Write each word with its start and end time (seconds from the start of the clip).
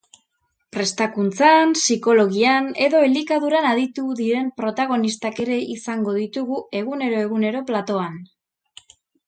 Prestakuntzan, 0.75 1.75
psikologian 1.79 2.69
edo 2.85 3.03
elikaduran 3.09 3.67
aditu 3.73 4.07
diren 4.23 4.49
protagonistak 4.63 5.43
ere 5.45 5.61
izango 5.77 6.17
ditugu 6.21 6.61
egunero-egunero 6.81 7.63
platoan. 7.71 8.19